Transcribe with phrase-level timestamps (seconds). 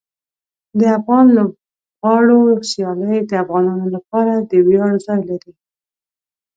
[0.79, 5.53] د افغان لوبغاړو سیالۍ د افغانانو لپاره د ویاړ ځای لري.